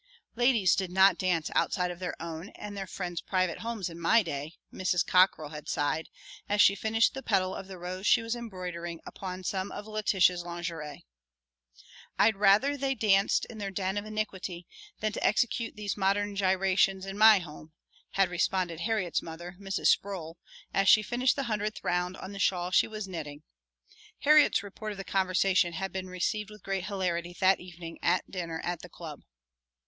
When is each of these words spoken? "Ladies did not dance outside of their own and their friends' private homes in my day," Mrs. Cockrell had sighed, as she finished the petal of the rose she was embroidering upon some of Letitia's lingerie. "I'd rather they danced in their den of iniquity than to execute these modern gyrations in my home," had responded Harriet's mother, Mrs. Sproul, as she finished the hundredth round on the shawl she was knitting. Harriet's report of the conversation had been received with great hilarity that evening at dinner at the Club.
"Ladies 0.35 0.75
did 0.75 0.89
not 0.91 1.19
dance 1.19 1.51
outside 1.53 1.91
of 1.91 1.99
their 1.99 2.19
own 2.19 2.49
and 2.55 2.75
their 2.75 2.87
friends' 2.87 3.21
private 3.21 3.59
homes 3.59 3.87
in 3.87 3.99
my 3.99 4.23
day," 4.23 4.55
Mrs. 4.73 5.05
Cockrell 5.05 5.49
had 5.49 5.69
sighed, 5.69 6.09
as 6.49 6.59
she 6.59 6.73
finished 6.73 7.13
the 7.13 7.21
petal 7.21 7.53
of 7.53 7.67
the 7.67 7.77
rose 7.77 8.07
she 8.07 8.23
was 8.23 8.35
embroidering 8.35 8.99
upon 9.05 9.43
some 9.43 9.71
of 9.71 9.85
Letitia's 9.85 10.41
lingerie. 10.41 11.03
"I'd 12.17 12.35
rather 12.35 12.75
they 12.75 12.95
danced 12.95 13.45
in 13.45 13.59
their 13.59 13.69
den 13.69 13.95
of 13.95 14.03
iniquity 14.05 14.65
than 15.01 15.11
to 15.11 15.23
execute 15.23 15.75
these 15.75 15.95
modern 15.95 16.35
gyrations 16.35 17.05
in 17.05 17.15
my 17.15 17.37
home," 17.37 17.71
had 18.13 18.27
responded 18.27 18.79
Harriet's 18.79 19.21
mother, 19.21 19.55
Mrs. 19.61 19.85
Sproul, 19.89 20.35
as 20.73 20.89
she 20.89 21.03
finished 21.03 21.35
the 21.35 21.43
hundredth 21.43 21.83
round 21.83 22.17
on 22.17 22.31
the 22.31 22.39
shawl 22.39 22.71
she 22.71 22.87
was 22.87 23.07
knitting. 23.07 23.43
Harriet's 24.21 24.63
report 24.63 24.93
of 24.93 24.97
the 24.97 25.03
conversation 25.03 25.73
had 25.73 25.91
been 25.91 26.07
received 26.09 26.49
with 26.49 26.63
great 26.63 26.85
hilarity 26.85 27.37
that 27.39 27.59
evening 27.59 27.99
at 28.01 28.31
dinner 28.31 28.59
at 28.63 28.79
the 28.81 28.89
Club. 28.89 29.21